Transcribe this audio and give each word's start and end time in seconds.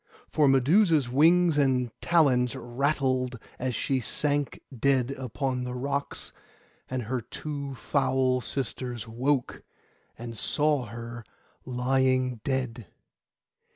For 0.27 0.47
Medusa's 0.47 1.09
wings 1.11 1.59
and 1.59 1.91
talons 2.01 2.55
rattled 2.55 3.37
as 3.59 3.75
she 3.75 3.99
sank 3.99 4.63
dead 4.75 5.11
upon 5.11 5.63
the 5.63 5.75
rocks; 5.75 6.33
and 6.89 7.03
her 7.03 7.21
two 7.21 7.75
foul 7.75 8.41
sisters 8.41 9.07
woke, 9.07 9.61
and 10.17 10.35
saw 10.35 10.85
her 10.87 11.23
lying 11.65 12.41
dead. 12.43 12.87